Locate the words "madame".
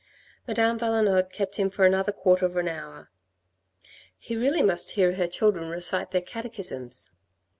0.47-0.79